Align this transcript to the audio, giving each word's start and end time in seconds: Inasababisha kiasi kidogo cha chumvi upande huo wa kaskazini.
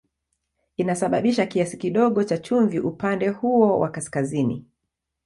Inasababisha 0.77 1.45
kiasi 1.45 1.77
kidogo 1.77 2.23
cha 2.23 2.37
chumvi 2.37 2.79
upande 2.79 3.27
huo 3.29 3.79
wa 3.79 3.89
kaskazini. 3.89 4.65